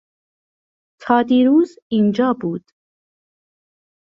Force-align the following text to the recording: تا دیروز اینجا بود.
تا 1.01 1.23
دیروز 1.29 1.75
اینجا 1.87 2.33
بود. 2.41 2.71